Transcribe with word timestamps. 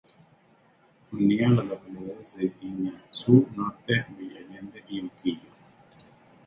Unía 1.11 1.47
las 1.49 1.63
localidades 1.63 2.35
de 2.35 2.51
Guiñazú 2.59 3.47
Norte, 3.55 4.07
Villa 4.17 4.39
Allende 4.39 4.83
y 4.89 5.01
Unquillo. 5.01 5.49